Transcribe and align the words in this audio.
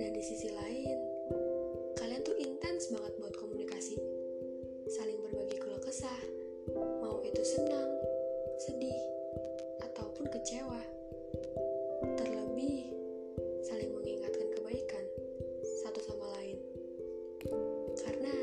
dan 0.00 0.16
di 0.16 0.24
sisi 0.24 0.48
lain 0.48 0.96
kalian 2.00 2.24
tuh 2.24 2.32
intens 2.40 2.88
banget 2.88 3.12
buat 3.20 3.36
komunikasi. 3.36 4.00
Saling 4.88 5.20
berbagi 5.20 5.60
keluh 5.60 5.76
kesah 5.76 6.20
mau 6.72 7.20
itu 7.20 7.44
senang 7.44 7.92
sedih 8.56 8.96
ataupun 9.84 10.24
kecewa. 10.32 10.80
Terlebih 12.16 12.88
saling 13.60 13.92
mengingatkan 13.92 14.48
kebaikan 14.56 15.04
satu 15.84 16.00
sama 16.00 16.32
lain. 16.40 16.56
Karena 18.00 18.34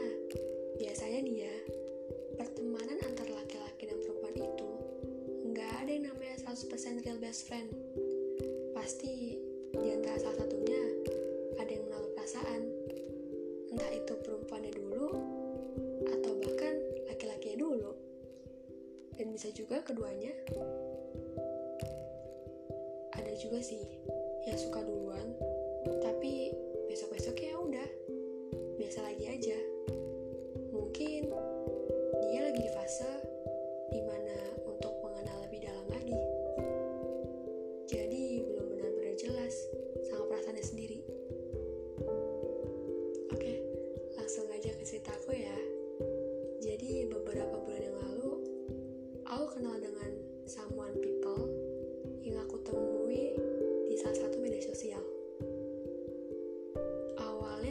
biasanya 0.78 1.20
nih 1.26 1.38
ya 1.50 1.56
pertemanan 2.38 3.02
antar 3.02 3.34
laki-laki 3.34 3.90
dan 3.90 3.98
perempuan 4.06 4.38
itu 4.38 4.70
nggak 5.50 5.72
ada 5.81 5.90
yang 5.90 6.06
namanya 6.14 6.38
100% 6.53 7.02
real 7.02 7.18
best 7.18 7.50
friend. 7.50 7.74
Pasti 8.78 9.42
di 9.74 9.90
antara 9.90 10.22
salah 10.22 10.46
satunya 10.46 10.81
juga 19.58 19.81
keduanya. 19.81 20.38
Ada 23.17 23.33
juga 23.41 23.58
sih 23.58 23.81
yang 24.45 24.53
suka 24.53 24.86
duluan 24.86 25.33
tapi 26.05 26.53
besok-besoknya 26.86 27.47
ya 27.47 27.47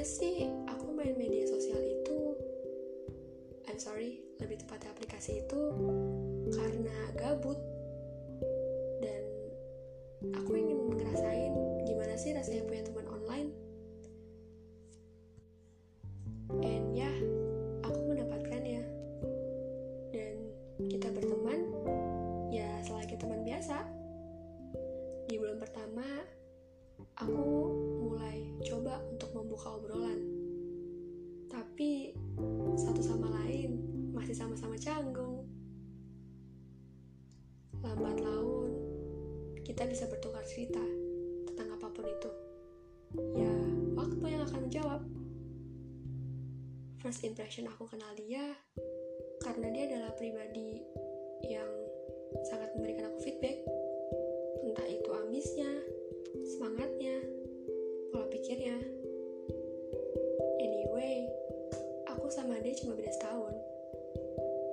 sih 0.06 0.46
aku 0.70 0.94
main 0.94 1.18
media 1.18 1.42
sosial 1.50 1.82
itu, 1.82 2.38
I'm 3.66 3.74
sorry, 3.82 4.22
lebih 4.38 4.62
tepatnya 4.62 4.94
aplikasi 4.94 5.42
itu 5.42 5.62
karena 6.54 7.10
gabut. 7.18 7.58
Dan 9.02 9.22
aku 10.30 10.54
ingin 10.54 10.94
ngerasain 10.94 11.52
gimana 11.90 12.14
sih 12.14 12.30
rasanya 12.38 12.62
punya 12.70 12.86
teman 12.86 13.06
online. 13.10 13.50
And 16.62 16.94
ya 16.94 17.10
aku 17.10 17.25
bertukar 40.26 40.42
cerita 40.42 40.82
tentang 41.46 41.78
apa 41.78 41.86
pun 41.86 42.02
itu. 42.02 42.30
Ya, 43.38 43.54
waktu 43.94 44.26
yang 44.26 44.42
akan 44.42 44.60
menjawab. 44.66 45.00
First 46.98 47.22
impression 47.22 47.70
aku 47.70 47.86
kenal 47.86 48.10
dia 48.18 48.58
karena 49.46 49.70
dia 49.70 49.86
adalah 49.86 50.10
pribadi 50.18 50.82
yang 51.46 51.70
sangat 52.50 52.74
memberikan 52.74 53.06
aku 53.06 53.22
feedback. 53.22 53.62
Entah 54.66 54.88
itu 54.90 55.06
ambisnya, 55.14 55.70
semangatnya, 56.58 57.22
pola 58.10 58.26
pikirnya. 58.26 58.82
Anyway, 60.58 61.30
aku 62.10 62.26
sama 62.34 62.58
dia 62.66 62.74
cuma 62.82 62.98
beda 62.98 63.14
setahun. 63.14 63.54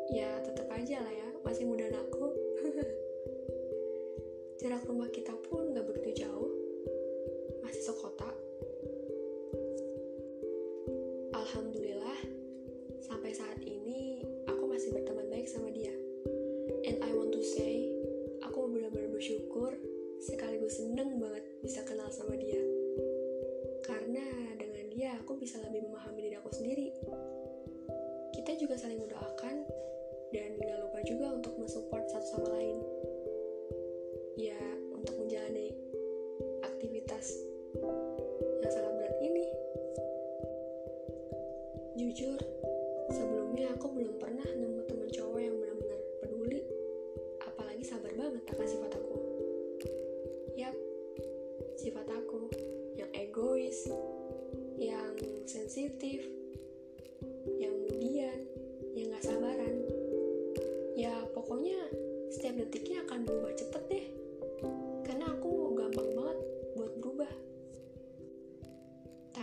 Ya, 0.09 0.34
tetap 0.41 0.66
aja 0.74 0.97
lah 0.97 1.14
ya, 1.14 1.30
masih 1.46 1.70
muda 1.70 1.94
aku. 1.94 2.53
Jarak 4.63 4.88
rumah 4.88 5.12
kita 5.12 5.35
pun 5.51 5.75
gak 5.75 5.84
begitu 5.91 6.24
jauh, 6.24 6.47
masih 7.68 7.84
sekota. 7.84 8.31
Alhamdulillah, 11.35 12.16
sampai 13.03 13.35
saat 13.35 13.59
ini 13.59 14.23
aku 14.47 14.63
masih 14.72 14.96
berteman 14.96 15.28
baik 15.28 15.52
sama 15.52 15.68
dia. 15.68 15.91
And 16.88 16.96
I 17.03 17.12
want 17.12 17.35
to 17.35 17.44
say, 17.44 17.91
aku 18.40 18.72
benar-benar 18.72 19.12
bersyukur 19.12 19.75
sekaligus 20.23 20.79
seneng 20.79 21.19
banget 21.19 21.44
bisa 21.59 21.84
kenal 21.84 22.07
sama 22.07 22.40
dia. 22.40 22.63
Karena 23.84 24.23
dengan 24.56 24.88
dia 24.96 25.19
aku 25.19 25.35
bisa 25.35 25.59
lebih 25.59 25.91
memahami 25.91 26.31
diri 26.31 26.40
aku 26.40 26.56
sendiri. 26.56 26.88
Kita 28.31 28.56
juga 28.56 28.79
saling 28.79 29.03
mendoakan 29.03 29.56
dan 30.31 30.56
gak 30.56 30.79
lupa 30.88 31.03
juga 31.03 31.35
untuk 31.35 31.52
mensupport 31.59 32.07
satu 32.07 32.40
sama 32.40 32.47
lain 32.56 32.79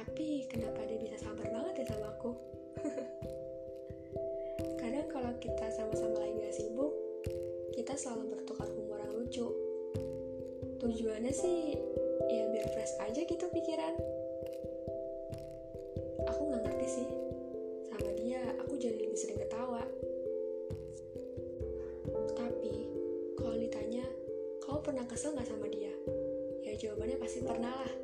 tapi 0.01 0.49
kenapa 0.49 0.81
dia 0.89 0.97
bisa 0.97 1.21
sabar 1.21 1.45
banget 1.45 1.85
ya 1.85 1.93
sama 1.93 2.09
aku? 2.17 2.33
Kadang 4.81 5.07
kalau 5.13 5.33
kita 5.37 5.69
sama-sama 5.77 6.25
lagi 6.25 6.41
gak 6.41 6.57
sibuk 6.57 6.93
kita 7.77 7.97
selalu 7.97 8.37
bertukar 8.37 8.69
humor 8.73 9.01
yang 9.01 9.13
lucu. 9.13 9.49
Tujuannya 10.81 11.33
sih 11.33 11.77
ya 12.29 12.45
biar 12.49 12.69
fresh 12.73 12.95
aja 13.01 13.21
gitu 13.25 13.45
pikiran. 13.53 13.95
Aku 16.29 16.41
nggak 16.49 16.63
ngerti 16.65 16.87
sih. 17.01 17.09
Sama 17.89 18.11
dia 18.17 18.41
aku 18.61 18.77
jadi 18.77 19.01
lebih 19.01 19.21
sering 19.21 19.41
ketawa. 19.41 19.85
Tapi 22.37 22.75
kalau 23.37 23.57
ditanya 23.57 24.05
kamu 24.65 24.79
pernah 24.81 25.05
kesel 25.05 25.37
gak 25.37 25.49
sama 25.49 25.69
dia? 25.69 25.93
Ya 26.65 26.73
jawabannya 26.77 27.17
pasti 27.21 27.45
pernah 27.45 27.75
lah. 27.75 27.95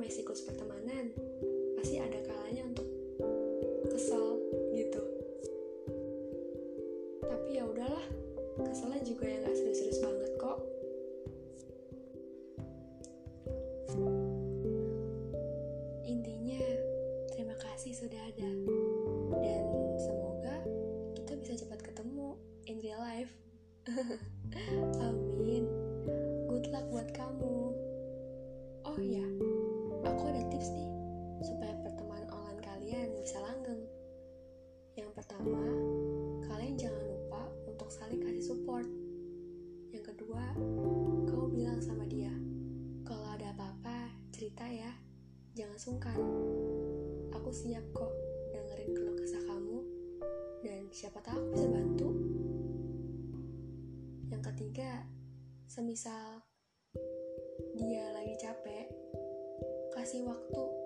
Namanya 0.00 0.16
siklus 0.16 0.48
pertemanan, 0.48 1.12
pasti 1.76 2.00
ada 2.00 2.24
kalanya 2.24 2.72
untuk 2.72 2.88
kesel 3.92 4.40
gitu. 4.72 5.04
Tapi 7.20 7.60
ya 7.60 7.68
udahlah, 7.68 8.08
keselnya 8.64 9.04
juga 9.04 9.28
yang 9.28 9.44
gak 9.44 9.60
serius-serius 9.60 10.00
banget 10.00 10.32
kok. 10.40 10.58
Intinya, 16.08 16.64
terima 17.36 17.60
kasih 17.60 17.92
sudah 17.92 18.24
ada. 18.24 18.50
Dan 19.36 19.64
semoga 20.00 20.64
kita 21.12 21.36
bisa 21.36 21.60
cepat 21.60 21.84
ketemu 21.84 22.40
in 22.64 22.80
real 22.80 23.04
life. 23.04 23.36
Amin. 25.04 25.68
Good 26.48 26.72
luck 26.72 26.88
buat 26.88 27.12
kamu. 27.12 27.76
Oh 28.80 28.96
ya, 28.98 29.29
kedua, 40.30 40.54
kau 41.26 41.50
bilang 41.50 41.82
sama 41.82 42.06
dia, 42.06 42.30
kalau 43.02 43.34
ada 43.34 43.50
apa-apa, 43.50 44.14
cerita 44.30 44.62
ya, 44.62 44.94
jangan 45.58 45.74
sungkan. 45.74 46.14
Aku 47.34 47.50
siap 47.50 47.82
kok 47.90 48.14
dengerin 48.54 48.94
keluh 48.94 49.18
kesah 49.18 49.42
kamu, 49.42 49.82
dan 50.62 50.86
siapa 50.94 51.18
tahu 51.18 51.50
bisa 51.50 51.66
bantu. 51.66 52.14
Yang 54.30 54.42
ketiga, 54.54 55.02
semisal 55.66 56.46
dia 57.74 58.14
lagi 58.14 58.38
capek, 58.38 58.86
kasih 59.90 60.22
waktu 60.30 60.79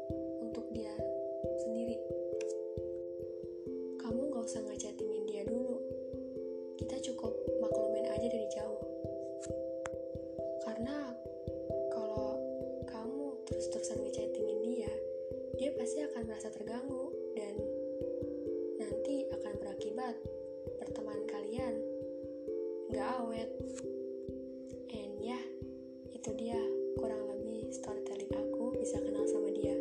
itu 26.24 26.48
dia 26.48 26.56
kurang 26.96 27.20
lebih 27.36 27.68
storytelling 27.68 28.32
aku 28.32 28.72
bisa 28.80 28.96
kenal 28.96 29.28
sama 29.28 29.52
dia. 29.52 29.76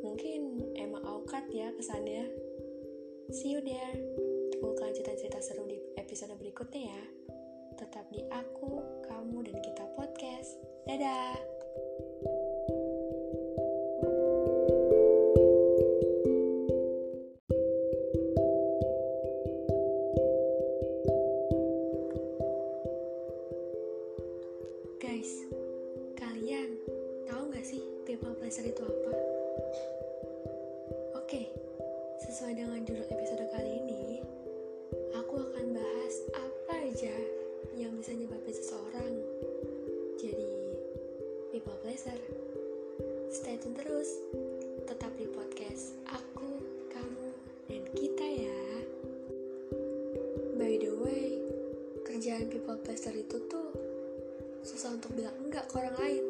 Mungkin 0.00 0.72
emang 0.80 1.04
aukat 1.04 1.44
ya 1.52 1.68
kesannya. 1.76 2.24
See 3.28 3.52
you 3.52 3.60
there. 3.60 3.92
Tunggu 4.48 4.72
kelanjutan 4.80 5.12
cerita 5.20 5.44
seru 5.44 5.68
di 5.68 5.76
episode 6.00 6.32
berikutnya 6.40 6.88
ya. 6.88 7.02
Tetap 7.76 8.08
di 8.16 8.24
aku, 8.32 8.80
kamu, 9.04 9.44
dan 9.44 9.60
kita 9.60 9.84
podcast. 9.92 10.56
Dadah! 10.88 11.53
Stay 43.34 43.58
tune 43.58 43.74
terus, 43.74 44.10
tetap 44.86 45.10
di 45.18 45.26
podcast 45.26 45.98
aku, 46.06 46.62
kamu, 46.90 47.28
dan 47.66 47.82
kita 47.94 48.26
ya. 48.26 48.62
By 50.54 50.78
the 50.78 50.92
way, 50.94 51.42
kerjaan 52.06 52.46
people 52.50 52.78
pleasure 52.82 53.14
itu 53.14 53.42
tuh 53.50 53.70
susah 54.62 54.94
untuk 54.94 55.12
bilang 55.18 55.34
enggak 55.42 55.66
ke 55.66 55.74
orang 55.80 55.96
lain. 55.98 56.24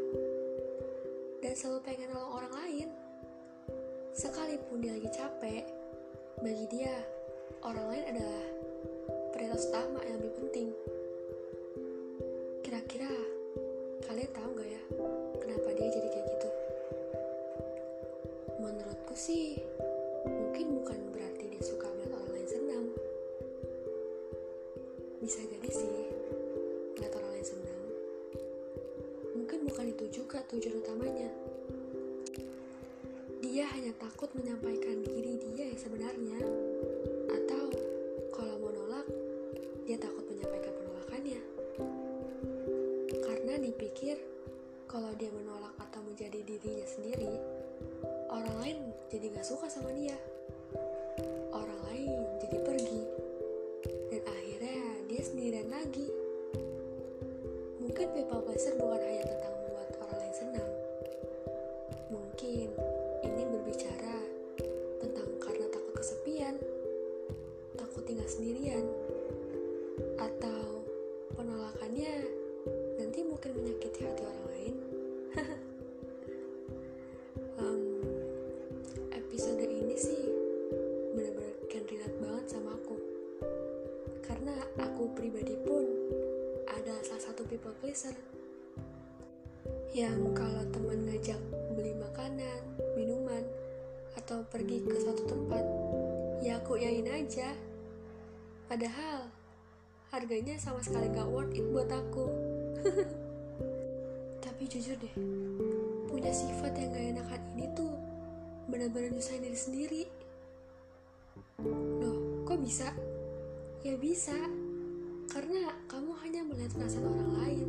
Dan 1.45 1.53
selalu 1.53 1.81
pengen 1.85 2.09
nolong 2.13 2.33
orang 2.41 2.55
lain. 2.65 2.89
Sekalipun 4.17 4.81
dia 4.81 4.97
lagi 4.97 5.11
capek 5.13 5.65
bagi 6.41 6.67
dia 6.71 6.95
orang 7.65 7.87
lain 7.89 8.05
adalah 8.15 8.45
prioritas 9.33 9.67
utama 9.69 10.01
yang 10.07 10.19
lebih 10.23 10.35
penting 10.39 10.69
menurutku 19.15 19.31
sih 19.31 19.63
mungkin 20.27 20.83
bukan 20.83 20.99
berarti 21.15 21.47
dia 21.47 21.63
suka 21.63 21.87
melihat 21.87 22.19
orang 22.19 22.35
lain 22.35 22.49
senang 22.51 22.85
bisa 25.23 25.39
jadi 25.47 25.71
sih 25.71 26.11
melihat 26.99 27.15
orang 27.23 27.31
lain 27.39 27.47
senang 27.47 27.83
mungkin 29.39 29.59
bukan 29.71 29.87
itu 29.95 30.05
juga 30.11 30.43
tujuan 30.51 30.83
utamanya. 30.83 31.31
Dia 33.39 33.71
hanya 33.71 33.95
takut 34.03 34.35
menyampaikan 34.35 35.07
diri 35.07 35.39
dia 35.47 35.71
yang 35.71 35.79
sebenarnya, 35.79 36.39
atau 37.31 37.71
kalau 38.35 38.59
mau 38.59 38.73
nolak, 38.75 39.07
dia 39.87 39.95
takut 39.95 40.27
menyampaikan 40.27 40.75
penolakannya. 40.75 41.41
Karena 43.23 43.53
dipikir 43.63 44.19
kalau 44.91 45.15
dia 45.15 45.31
menolak 45.31 45.77
atau 45.79 46.03
menjadi 46.03 46.41
dirinya 46.43 46.87
sendiri, 46.89 47.31
orang 48.33 48.57
lain 48.59 48.79
jadi 49.13 49.27
gak 49.35 49.47
suka 49.47 49.67
sama 49.69 49.93
dia. 49.93 50.17
Orang 51.53 51.81
lain 51.91 52.19
jadi 52.41 52.59
pergi, 52.65 53.03
dan 54.11 54.23
akhirnya 54.25 54.81
dia 55.07 55.23
sendirian 55.23 55.69
lagi. 55.71 56.09
Mungkin 57.81 58.07
people 58.17 58.43
pleasure 58.43 58.75
bukan 58.81 59.01
hanya 59.01 59.25
tentang 59.29 59.55
membuat 59.61 59.89
orang 60.01 60.19
lain 60.25 60.35
senang. 60.35 60.71
Mungkin 62.11 62.69
ini 63.23 63.43
berbicara 63.45 64.17
tentang 64.99 65.29
karena 65.39 65.67
takut 65.69 65.95
kesepian, 65.95 66.57
takut 67.77 68.03
tinggal 68.09 68.27
sendirian, 68.27 68.85
episode 79.35 79.67
ini 79.67 79.99
sih 79.99 80.31
benar-benar 81.11 81.59
kan 81.67 81.83
relate 81.91 82.19
banget 82.23 82.47
sama 82.55 82.71
aku. 82.71 82.95
Karena 84.23 84.55
aku 84.79 85.11
pribadi 85.11 85.59
pun 85.59 85.83
ada 86.71 86.95
salah 87.03 87.35
satu 87.35 87.43
people 87.43 87.75
pleaser 87.83 88.15
yang 89.91 90.31
kalau 90.39 90.63
teman 90.71 91.03
ngajak 91.11 91.43
beli 91.75 91.99
makanan, 91.99 92.63
minuman, 92.95 93.43
atau 94.15 94.47
pergi 94.47 94.87
ke 94.87 95.03
suatu 95.03 95.27
tempat, 95.27 95.67
ya 96.39 96.63
aku 96.63 96.79
yain 96.79 97.11
aja. 97.11 97.59
Padahal 98.71 99.35
harganya 100.15 100.55
sama 100.63 100.79
sekali 100.79 101.11
gak 101.11 101.27
worth 101.27 101.59
it 101.59 101.67
buat 101.75 101.91
aku. 101.91 102.31
Tapi 104.47 104.63
jujur 104.71 104.95
deh, 104.95 105.15
punya 106.07 106.31
sifat 106.31 106.79
yang 106.79 106.95
gak 106.95 107.19
enakan 107.19 107.43
ini 107.59 107.67
tuh 107.75 108.14
benar-benar 108.69 109.13
nyusahin 109.13 109.45
diri 109.45 109.59
sendiri. 109.59 110.03
Loh, 112.01 112.45
kok 112.49 112.61
bisa? 112.61 112.89
Ya 113.85 113.95
bisa, 114.01 114.37
karena 115.29 115.73
kamu 115.91 116.13
hanya 116.25 116.41
melihat 116.47 116.73
perasaan 116.73 117.05
orang 117.05 117.33
lain 117.45 117.69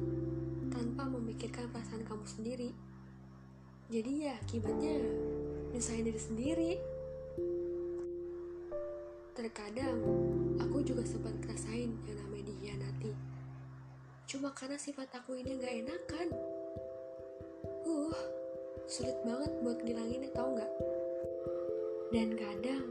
tanpa 0.72 1.04
memikirkan 1.08 1.68
perasaan 1.72 2.08
kamu 2.08 2.24
sendiri. 2.24 2.70
Jadi 3.92 4.25
ya 4.25 4.34
akibatnya 4.40 4.96
nyusahin 5.75 6.08
diri 6.08 6.22
sendiri. 6.22 6.72
Terkadang 9.36 10.00
aku 10.58 10.80
juga 10.88 11.04
sempat 11.04 11.36
ngerasain 11.44 11.92
yang 11.92 12.18
namanya 12.24 12.46
dihianati. 12.56 13.12
Cuma 14.25 14.56
karena 14.56 14.80
sifat 14.80 15.12
aku 15.12 15.36
ini 15.36 15.60
gak 15.60 15.75
enakan. 15.75 16.54
Sulit 18.86 19.18
banget 19.25 19.50
buat 19.65 19.82
ngilanginnya 19.82 20.30
tau 20.30 20.54
gak? 20.54 20.70
Dan 22.13 22.38
kadang 22.38 22.86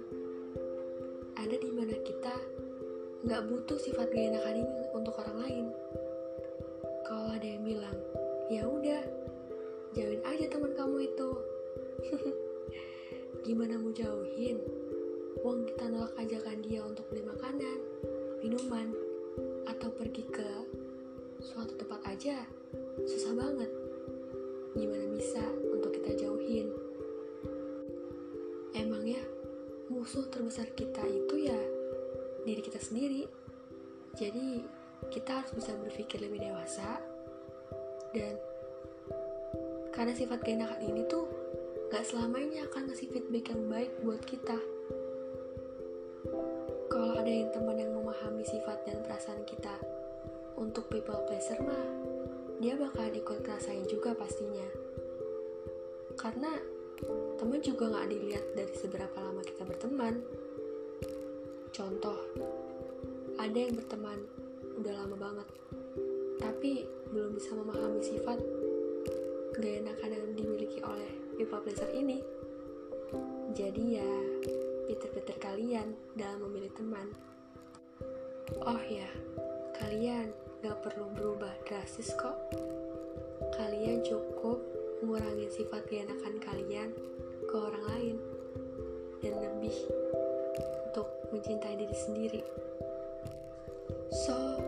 ada 1.39 1.55
di 1.55 1.71
mana 1.71 1.95
kita 2.03 2.35
nggak 3.23 3.47
butuh 3.47 3.79
sifat 3.79 4.11
gak 4.11 4.27
enakan 4.35 4.67
ini 4.67 4.75
untuk 4.91 5.15
orang 5.23 5.39
lain. 5.47 5.67
Kalau 7.07 7.31
ada 7.31 7.47
yang 7.47 7.63
bilang, 7.63 7.99
ya 8.51 8.67
udah, 8.67 9.07
jauhin 9.95 10.19
aja 10.27 10.51
teman 10.51 10.75
kamu 10.75 11.07
itu. 11.07 11.31
Gimana 13.47 13.79
mau 13.79 13.95
jauhin? 13.95 14.59
Uang 15.47 15.63
kita 15.71 15.95
nolak 15.95 16.19
ajakan 16.19 16.59
dia 16.59 16.83
untuk 16.83 17.07
beli 17.07 17.23
makanan, 17.23 17.79
minuman, 18.43 18.91
atau 19.71 19.95
pergi 19.95 20.27
ke 20.27 20.49
suatu 21.39 21.79
tempat 21.79 22.03
aja, 22.11 22.43
susah 23.07 23.31
banget. 23.39 23.71
Gimana 24.75 25.07
bisa 25.15 25.45
jauhin? 26.45 26.69
Emang 28.77 29.01
ya, 29.09 29.23
musuh 29.89 30.29
terbesar 30.29 30.69
kita 30.77 31.01
itu 31.09 31.49
ya 31.49 31.57
diri 32.45 32.61
kita 32.61 32.77
sendiri. 32.77 33.25
Jadi, 34.13 34.61
kita 35.09 35.41
harus 35.41 35.57
bisa 35.57 35.73
berpikir 35.81 36.21
lebih 36.21 36.45
dewasa 36.45 37.01
dan 38.13 38.37
Karena 39.95 40.11
sifat 40.11 40.43
keenakan 40.43 40.83
ini 40.83 41.07
tuh 41.07 41.23
gak 41.95 42.03
selamanya 42.03 42.67
akan 42.67 42.91
ngasih 42.91 43.15
feedback 43.15 43.55
yang 43.55 43.63
baik 43.71 43.95
buat 44.03 44.19
kita. 44.27 44.59
Kalau 46.91 47.15
ada 47.15 47.31
yang 47.31 47.55
teman 47.55 47.79
yang 47.79 47.95
memahami 47.95 48.43
sifat 48.43 48.83
dan 48.91 49.07
perasaan 49.07 49.47
kita 49.47 49.71
untuk 50.59 50.91
people 50.91 51.23
pleaser 51.31 51.63
mah, 51.63 51.87
dia 52.59 52.75
bakal 52.75 53.07
ikut 53.07 53.47
ngerasain 53.47 53.87
juga 53.87 54.19
pastinya. 54.19 54.84
Karena 56.15 56.51
teman 57.37 57.61
juga 57.61 57.91
gak 57.91 58.09
dilihat 58.09 58.45
dari 58.55 58.75
seberapa 58.79 59.19
lama 59.19 59.43
kita 59.43 59.63
berteman. 59.67 60.15
Contoh, 61.75 62.19
ada 63.37 63.59
yang 63.59 63.75
berteman 63.75 64.23
udah 64.79 64.95
lama 64.95 65.17
banget, 65.19 65.49
tapi 66.39 66.87
belum 67.11 67.35
bisa 67.35 67.55
memahami 67.55 68.01
sifat 68.03 68.39
gak 69.55 69.75
enakan 69.87 70.11
yang 70.15 70.27
dimiliki 70.35 70.79
oleh 70.83 71.11
people 71.39 71.63
pleaser 71.63 71.91
ini. 71.95 72.23
Jadi 73.55 73.85
ya, 73.99 74.13
pinter-pinter 74.91 75.39
kalian 75.39 75.95
dalam 76.19 76.43
memilih 76.47 76.75
teman. 76.75 77.07
Oh 78.67 78.83
ya, 78.87 79.07
kalian 79.79 80.31
gak 80.63 80.79
perlu 80.83 81.07
berubah 81.15 81.55
drastis 81.67 82.11
kok. 82.19 82.35
Kalian 83.55 84.03
cukup 84.03 84.74
mengurangi 85.05 85.53
sifat 85.53 85.85
keenakan 85.85 86.41
kalian 86.41 86.89
ke 87.45 87.55
orang 87.61 87.85
lain 87.93 88.17
dan 89.21 89.37
lebih 89.37 89.77
untuk 90.89 91.05
mencintai 91.29 91.77
diri 91.77 91.97
sendiri. 92.09 92.43
So, 94.25 94.65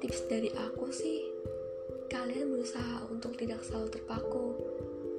tips 0.00 0.24
dari 0.24 0.48
aku 0.56 0.88
sih, 0.88 1.28
kalian 2.08 2.48
berusaha 2.48 3.04
untuk 3.12 3.36
tidak 3.36 3.60
selalu 3.60 3.92
terpaku 3.92 4.56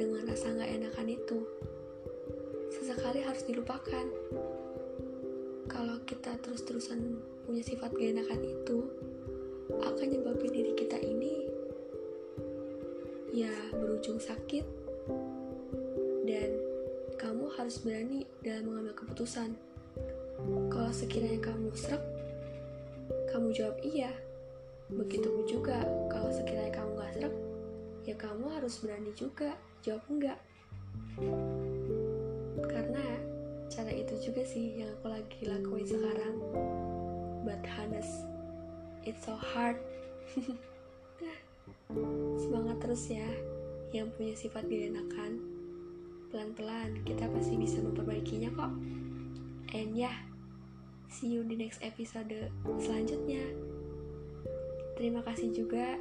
dengan 0.02 0.26
rasa 0.26 0.50
gak 0.50 0.74
enakan 0.82 1.06
itu. 1.06 1.46
Sesekali 2.74 3.22
harus 3.22 3.46
dilupakan. 3.46 4.06
Kalau 5.70 6.02
kita 6.10 6.42
terus-terusan 6.42 7.22
punya 7.46 7.62
sifat 7.62 7.94
gak 7.94 8.18
enakan 8.18 8.42
itu, 8.50 8.82
akan 9.78 10.08
nyebabin 10.10 10.50
diri 10.50 10.74
kita 10.74 10.98
ini 10.98 11.41
ya 13.32 13.52
berujung 13.72 14.20
sakit 14.20 14.68
dan 16.28 16.52
kamu 17.16 17.48
harus 17.56 17.80
berani 17.80 18.28
dalam 18.44 18.68
mengambil 18.68 18.96
keputusan. 18.98 19.56
Kalau 20.68 20.92
sekiranya 20.92 21.40
kamu 21.40 21.72
serak, 21.72 22.04
kamu 23.32 23.56
jawab 23.56 23.78
iya. 23.86 24.12
Begitupun 24.92 25.48
juga 25.48 25.80
kalau 26.12 26.28
sekiranya 26.34 26.76
kamu 26.76 26.92
gak 27.00 27.12
serak, 27.16 27.36
ya 28.04 28.16
kamu 28.20 28.46
harus 28.52 28.74
berani 28.84 29.12
juga 29.16 29.56
jawab 29.80 30.04
enggak. 30.12 30.40
Karena 32.68 33.06
cara 33.72 33.92
itu 33.96 34.14
juga 34.20 34.44
sih 34.44 34.84
yang 34.84 34.92
aku 35.00 35.08
lagi 35.08 35.40
lakuin 35.48 35.88
sekarang. 35.88 36.36
But 37.48 37.64
honest, 37.64 38.28
it's 39.08 39.24
so 39.24 39.40
hard. 39.40 39.80
Semangat 42.40 42.78
terus 42.82 43.08
ya, 43.12 43.28
yang 43.92 44.12
punya 44.16 44.36
sifat 44.36 44.68
gak 44.68 44.92
enakan. 44.96 45.42
Pelan-pelan 46.32 47.04
kita 47.04 47.28
pasti 47.28 47.60
bisa 47.60 47.84
memperbaikinya 47.84 48.50
kok. 48.56 48.74
And 49.72 49.96
ya, 49.96 50.12
yeah, 50.12 50.18
see 51.12 51.32
you 51.32 51.44
di 51.44 51.60
next 51.60 51.84
episode 51.84 52.32
selanjutnya. 52.80 53.44
Terima 54.96 55.24
kasih 55.24 55.52
juga 55.52 56.00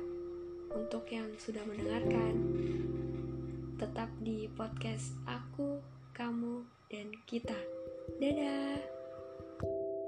untuk 0.74 1.06
yang 1.10 1.30
sudah 1.38 1.62
mendengarkan. 1.66 2.34
Tetap 3.80 4.10
di 4.22 4.46
podcast 4.54 5.16
aku, 5.26 5.80
kamu, 6.14 6.62
dan 6.90 7.08
kita. 7.26 7.56
Dadah! 8.18 9.99